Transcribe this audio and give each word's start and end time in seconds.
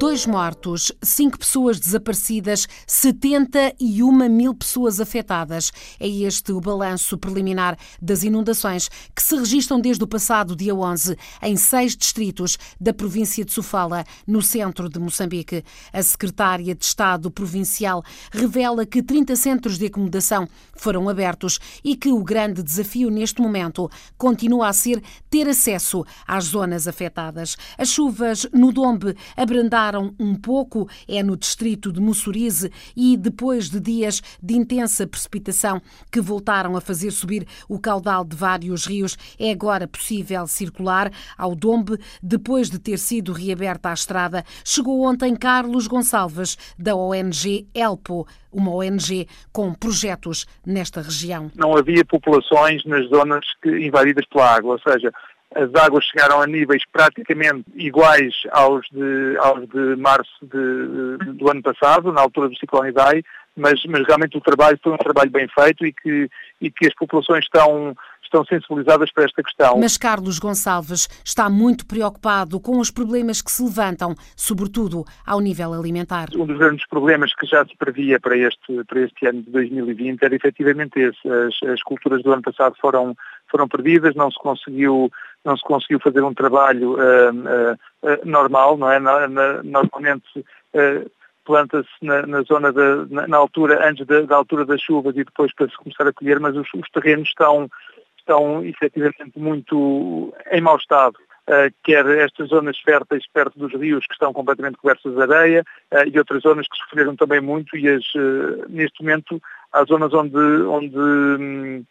Dois 0.00 0.24
mortos, 0.24 0.90
cinco 1.02 1.38
pessoas 1.38 1.78
desaparecidas, 1.78 2.66
71 2.86 4.30
mil 4.30 4.54
pessoas 4.54 4.98
afetadas. 4.98 5.70
É 6.00 6.08
este 6.08 6.52
o 6.52 6.60
balanço 6.60 7.18
preliminar 7.18 7.76
das 8.00 8.22
inundações 8.22 8.88
que 9.14 9.22
se 9.22 9.36
registram 9.36 9.78
desde 9.78 10.02
o 10.02 10.06
passado 10.06 10.56
dia 10.56 10.74
11 10.74 11.18
em 11.42 11.54
seis 11.54 11.94
distritos 11.94 12.56
da 12.80 12.94
província 12.94 13.44
de 13.44 13.52
Sofala, 13.52 14.06
no 14.26 14.40
centro 14.40 14.88
de 14.88 14.98
Moçambique. 14.98 15.62
A 15.92 16.02
secretária 16.02 16.74
de 16.74 16.82
Estado 16.82 17.30
provincial 17.30 18.02
revela 18.32 18.86
que 18.86 19.02
30 19.02 19.36
centros 19.36 19.76
de 19.76 19.84
acomodação 19.84 20.48
foram 20.74 21.10
abertos 21.10 21.58
e 21.84 21.94
que 21.94 22.10
o 22.10 22.24
grande 22.24 22.62
desafio 22.62 23.10
neste 23.10 23.42
momento 23.42 23.90
continua 24.16 24.68
a 24.68 24.72
ser 24.72 25.02
ter 25.28 25.46
acesso 25.46 26.06
às 26.26 26.44
zonas 26.44 26.88
afetadas. 26.88 27.54
As 27.76 27.90
chuvas 27.90 28.46
no 28.50 28.72
Dombe 28.72 29.14
abrandaram 29.36 29.89
um 29.98 30.34
pouco 30.34 30.88
é 31.08 31.22
no 31.22 31.36
distrito 31.36 31.92
de 31.92 32.00
Mussurize 32.00 32.70
e 32.96 33.16
depois 33.16 33.70
de 33.70 33.80
dias 33.80 34.22
de 34.42 34.54
intensa 34.54 35.06
precipitação 35.06 35.80
que 36.10 36.20
voltaram 36.20 36.76
a 36.76 36.80
fazer 36.80 37.10
subir 37.10 37.46
o 37.68 37.78
caudal 37.78 38.24
de 38.24 38.36
vários 38.36 38.86
rios, 38.86 39.16
é 39.38 39.50
agora 39.50 39.88
possível 39.88 40.46
circular 40.46 41.10
ao 41.36 41.54
Dombe 41.54 41.98
depois 42.22 42.70
de 42.70 42.78
ter 42.78 42.98
sido 42.98 43.32
reaberta 43.32 43.90
a 43.90 43.94
estrada. 43.94 44.44
Chegou 44.64 45.02
ontem 45.02 45.34
Carlos 45.34 45.86
Gonçalves 45.86 46.56
da 46.78 46.94
ONG 46.94 47.66
Elpo, 47.74 48.26
uma 48.52 48.74
ONG 48.74 49.26
com 49.52 49.72
projetos 49.72 50.46
nesta 50.66 51.00
região. 51.00 51.50
Não 51.54 51.76
havia 51.76 52.04
populações 52.04 52.84
nas 52.84 53.08
zonas 53.08 53.44
invadidas 53.64 54.26
pela 54.26 54.54
água, 54.56 54.72
ou 54.72 54.92
seja, 54.92 55.12
as 55.54 55.74
águas 55.74 56.04
chegaram 56.04 56.40
a 56.40 56.46
níveis 56.46 56.82
praticamente 56.92 57.64
iguais 57.74 58.34
aos 58.52 58.86
de, 58.92 59.36
aos 59.38 59.68
de 59.68 59.96
março 59.96 60.30
de, 60.42 61.32
do 61.32 61.50
ano 61.50 61.62
passado, 61.62 62.12
na 62.12 62.20
altura 62.20 62.48
do 62.48 62.56
ciclone 62.56 62.90
Idai, 62.90 63.22
mas, 63.56 63.84
mas 63.84 64.06
realmente 64.06 64.36
o 64.36 64.40
trabalho 64.40 64.78
foi 64.82 64.92
um 64.92 64.96
trabalho 64.96 65.30
bem 65.30 65.48
feito 65.48 65.84
e 65.84 65.92
que, 65.92 66.30
e 66.60 66.70
que 66.70 66.86
as 66.86 66.94
populações 66.94 67.44
estão, 67.44 67.94
estão 68.22 68.44
sensibilizadas 68.44 69.12
para 69.12 69.24
esta 69.24 69.42
questão. 69.42 69.78
Mas 69.78 69.96
Carlos 69.96 70.38
Gonçalves 70.38 71.08
está 71.24 71.50
muito 71.50 71.84
preocupado 71.84 72.60
com 72.60 72.78
os 72.78 72.90
problemas 72.90 73.42
que 73.42 73.50
se 73.50 73.62
levantam, 73.62 74.14
sobretudo 74.36 75.04
ao 75.26 75.40
nível 75.40 75.74
alimentar. 75.74 76.28
Um 76.34 76.46
dos 76.46 76.58
grandes 76.58 76.86
problemas 76.86 77.34
que 77.34 77.46
já 77.46 77.64
se 77.64 77.76
previa 77.76 78.20
para 78.20 78.36
este, 78.36 78.84
para 78.84 79.00
este 79.00 79.26
ano 79.26 79.42
de 79.42 79.50
2020 79.50 80.22
era 80.22 80.34
efetivamente 80.34 80.98
esse. 80.98 81.28
As, 81.28 81.70
as 81.70 81.82
culturas 81.82 82.22
do 82.22 82.32
ano 82.32 82.42
passado 82.42 82.74
foram, 82.80 83.16
foram 83.50 83.68
perdidas, 83.68 84.14
não 84.14 84.30
se 84.30 84.38
conseguiu 84.38 85.10
não 85.44 85.56
se 85.56 85.62
conseguiu 85.62 85.98
fazer 86.00 86.22
um 86.22 86.34
trabalho 86.34 86.94
uh, 86.94 87.32
uh, 87.32 88.26
normal, 88.26 88.76
não 88.76 88.92
é? 88.92 88.98
Na, 88.98 89.26
na, 89.26 89.62
normalmente 89.62 90.44
planta-se 91.44 91.88
na, 92.02 92.26
na, 92.26 92.42
zona 92.42 92.72
da, 92.72 93.06
na, 93.06 93.26
na, 93.26 93.36
altura, 93.36 93.88
antes 93.88 94.06
da, 94.06 94.20
da, 94.20 94.36
altura 94.36 94.64
das 94.64 94.80
chuvas 94.80 95.16
e 95.16 95.24
depois 95.24 95.52
para 95.54 95.68
se 95.68 95.76
começar 95.76 96.06
a 96.06 96.12
colher, 96.12 96.38
mas 96.38 96.54
os, 96.56 96.68
os 96.74 96.88
terrenos 96.90 97.28
estão, 97.28 97.68
estão 98.18 98.64
efetivamente 98.64 99.36
muito 99.36 100.32
em 100.52 100.60
mau 100.60 100.76
estado. 100.76 101.16
Uh, 101.48 101.74
quer 101.82 102.06
estas 102.06 102.50
zonas 102.50 102.78
férteis 102.78 103.24
perto 103.32 103.58
dos 103.58 103.72
rios 103.72 104.06
que 104.06 104.12
estão 104.12 104.32
completamente 104.32 104.76
cobertas 104.76 105.12
de 105.12 105.20
areia 105.20 105.64
uh, 105.90 106.06
e 106.06 106.16
outras 106.16 106.42
zonas 106.42 106.68
que 106.68 106.76
sofreram 106.76 107.16
também 107.16 107.40
muito 107.40 107.76
e 107.76 107.88
as, 107.88 108.04
uh, 108.14 108.66
neste 108.68 109.02
momento 109.02 109.42
há 109.72 109.82
zonas 109.84 110.12
onde, 110.14 110.36
onde 110.36 110.96
um, 110.96 111.84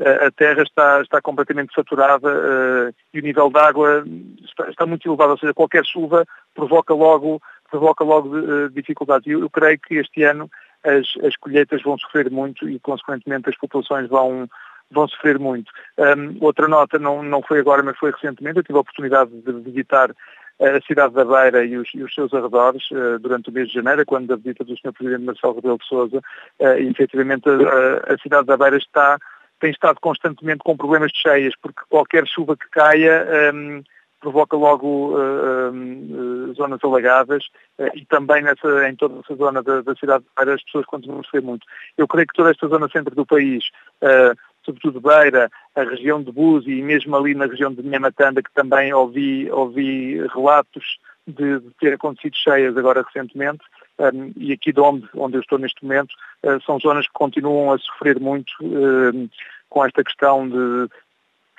a 0.00 0.30
terra 0.30 0.62
está, 0.62 1.00
está 1.02 1.22
completamente 1.22 1.72
saturada 1.72 2.28
uh, 2.28 2.94
e 3.12 3.20
o 3.20 3.22
nível 3.22 3.48
de 3.48 3.58
água 3.58 4.04
está, 4.44 4.68
está, 4.68 4.86
muito 4.86 5.08
elevado, 5.08 5.30
ou 5.30 5.38
seja, 5.38 5.54
qualquer 5.54 5.84
chuva 5.84 6.26
provoca 6.52 6.92
logo, 6.92 7.40
provoca 7.70 8.02
logo 8.02 8.36
uh, 8.36 8.68
dificuldades. 8.70 9.26
Eu, 9.28 9.40
eu, 9.40 9.50
creio 9.50 9.78
que 9.78 9.94
este 9.94 10.24
ano 10.24 10.50
as, 10.82 11.06
as 11.24 11.36
colheitas 11.36 11.80
vão 11.82 11.96
sofrer 11.96 12.28
muito 12.28 12.68
e, 12.68 12.80
consequentemente, 12.80 13.48
as 13.48 13.56
populações 13.56 14.08
vão, 14.08 14.48
vão 14.90 15.06
sofrer 15.06 15.38
muito. 15.38 15.70
Um, 15.96 16.38
outra 16.40 16.66
nota, 16.66 16.98
não, 16.98 17.22
não 17.22 17.40
foi 17.40 17.60
agora, 17.60 17.82
mas 17.82 17.96
foi 17.96 18.10
recentemente, 18.10 18.58
eu 18.58 18.64
tive 18.64 18.78
a 18.78 18.82
oportunidade 18.82 19.30
de 19.30 19.52
visitar 19.70 20.12
a 20.60 20.80
cidade 20.86 21.14
da 21.14 21.24
Beira 21.24 21.64
e 21.64 21.76
os, 21.76 21.88
e 21.94 22.02
os 22.02 22.14
seus 22.14 22.32
arredores 22.32 22.88
uh, 22.92 23.18
durante 23.18 23.50
o 23.50 23.52
mês 23.52 23.68
de 23.68 23.74
janeiro, 23.74 24.06
quando 24.06 24.32
a 24.32 24.36
visita 24.36 24.64
do 24.64 24.76
Sr. 24.76 24.92
Presidente 24.92 25.24
Marcelo 25.24 25.54
Rebelo 25.54 25.78
de 25.78 25.86
Sousa, 25.86 26.18
uh, 26.18 26.78
e 26.78 26.88
efetivamente 26.88 27.48
a, 27.48 28.14
a, 28.14 28.18
cidade 28.18 28.46
da 28.46 28.56
Beira 28.56 28.76
está 28.76 29.18
tem 29.64 29.70
estado 29.70 29.98
constantemente 29.98 30.58
com 30.62 30.76
problemas 30.76 31.10
de 31.10 31.22
cheias, 31.22 31.54
porque 31.62 31.80
qualquer 31.88 32.26
chuva 32.26 32.54
que 32.54 32.68
caia 32.68 33.26
um, 33.54 33.82
provoca 34.20 34.54
logo 34.54 35.18
um, 35.18 36.52
zonas 36.54 36.80
alagadas 36.84 37.46
uh, 37.78 37.88
e 37.94 38.04
também 38.04 38.42
nessa, 38.42 38.86
em 38.86 38.94
toda 38.94 39.20
essa 39.20 39.34
zona 39.34 39.62
da, 39.62 39.80
da 39.80 39.94
cidade 39.96 40.22
de 40.22 40.50
as 40.50 40.62
pessoas 40.64 40.84
continuam 40.84 41.20
a 41.20 41.24
sofrer 41.24 41.42
muito. 41.42 41.66
Eu 41.96 42.06
creio 42.06 42.26
que 42.26 42.34
toda 42.34 42.50
esta 42.50 42.68
zona 42.68 42.90
centro 42.90 43.14
do 43.14 43.24
país, 43.24 43.64
uh, 44.02 44.36
sobretudo 44.64 45.00
Beira, 45.00 45.50
a 45.74 45.82
região 45.82 46.22
de 46.22 46.32
Búzios 46.32 46.78
e 46.78 46.82
mesmo 46.82 47.16
ali 47.16 47.34
na 47.34 47.46
região 47.46 47.72
de 47.72 47.82
Minhamatanda, 47.82 48.42
que 48.42 48.52
também 48.52 48.92
ouvi, 48.92 49.50
ouvi 49.50 50.26
relatos 50.28 50.98
de, 51.26 51.60
de 51.60 51.70
ter 51.80 51.94
acontecido 51.94 52.36
cheias 52.36 52.76
agora 52.76 53.02
recentemente, 53.02 53.62
um, 53.98 54.32
e 54.36 54.52
aqui 54.52 54.72
de 54.72 54.80
onde, 54.80 55.08
onde 55.14 55.36
eu 55.36 55.40
estou 55.40 55.58
neste 55.58 55.82
momento, 55.84 56.12
uh, 56.42 56.60
são 56.64 56.78
zonas 56.78 57.06
que 57.06 57.12
continuam 57.12 57.72
a 57.72 57.78
sofrer 57.78 58.18
muito 58.20 58.50
uh, 58.60 59.30
com 59.68 59.84
esta 59.84 60.02
questão 60.02 60.48
de 60.48 60.88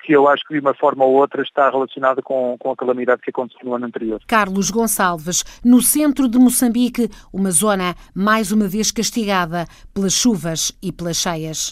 que 0.06 0.14
eu 0.14 0.28
acho 0.28 0.44
que 0.46 0.54
de 0.54 0.60
uma 0.60 0.74
forma 0.76 1.04
ou 1.04 1.14
outra 1.16 1.42
está 1.42 1.68
relacionada 1.70 2.22
com, 2.22 2.56
com 2.60 2.72
a 2.72 2.76
calamidade 2.76 3.24
que 3.24 3.32
aconteceu 3.32 3.66
no 3.66 3.74
ano 3.74 3.88
anterior. 3.88 4.22
Carlos 4.28 4.70
Gonçalves, 4.70 5.44
no 5.64 5.82
centro 5.82 6.28
de 6.28 6.38
Moçambique, 6.38 7.10
uma 7.34 7.50
zona 7.50 7.96
mais 8.14 8.52
uma 8.52 8.68
vez 8.68 8.92
castigada 8.92 9.66
pelas 9.96 10.14
chuvas 10.14 10.78
e 10.80 10.92
pelas 10.92 11.18
cheias. 11.18 11.72